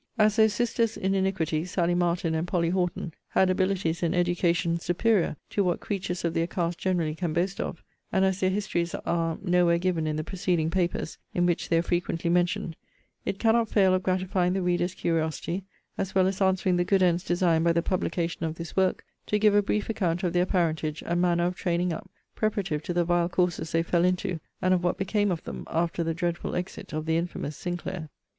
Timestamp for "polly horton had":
2.47-3.51